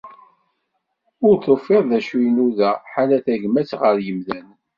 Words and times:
Ur 1.25 1.35
tufiḍ 1.45 1.83
d 1.89 1.91
acu 1.97 2.15
i 2.19 2.25
inuda 2.27 2.71
ḥala 2.91 3.17
tagmat 3.25 3.71
gar 3.79 3.97
yimdanen. 4.05 4.57